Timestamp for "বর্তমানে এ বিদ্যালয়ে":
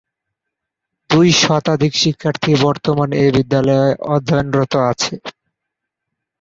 2.63-3.85